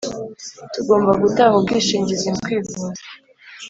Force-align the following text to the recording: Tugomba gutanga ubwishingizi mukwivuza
Tugomba 0.73 1.11
gutanga 1.23 1.55
ubwishingizi 1.57 2.25
mukwivuza 2.33 3.01